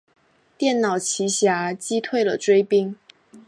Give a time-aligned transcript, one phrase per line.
[0.57, 2.95] 电脑奇侠击退了追兵。